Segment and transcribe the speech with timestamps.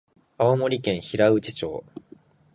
[0.39, 1.85] 青森県平内町